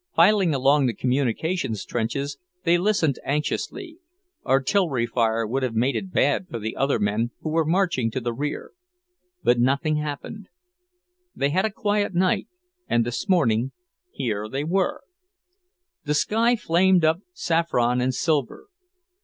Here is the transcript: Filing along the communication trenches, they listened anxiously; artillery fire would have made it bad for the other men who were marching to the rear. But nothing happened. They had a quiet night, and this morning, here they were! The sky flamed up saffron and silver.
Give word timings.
Filing 0.15 0.51
along 0.51 0.87
the 0.87 0.95
communication 0.95 1.75
trenches, 1.75 2.39
they 2.63 2.75
listened 2.79 3.19
anxiously; 3.23 3.99
artillery 4.43 5.05
fire 5.05 5.45
would 5.45 5.61
have 5.61 5.75
made 5.75 5.95
it 5.95 6.11
bad 6.11 6.47
for 6.49 6.57
the 6.57 6.75
other 6.75 6.97
men 6.97 7.29
who 7.41 7.51
were 7.51 7.63
marching 7.63 8.09
to 8.09 8.19
the 8.19 8.33
rear. 8.33 8.71
But 9.43 9.59
nothing 9.59 9.97
happened. 9.97 10.49
They 11.35 11.51
had 11.51 11.65
a 11.65 11.71
quiet 11.71 12.15
night, 12.15 12.47
and 12.87 13.05
this 13.05 13.29
morning, 13.29 13.73
here 14.09 14.49
they 14.49 14.63
were! 14.63 15.01
The 16.05 16.15
sky 16.15 16.55
flamed 16.55 17.05
up 17.05 17.19
saffron 17.35 18.01
and 18.01 18.11
silver. 18.11 18.69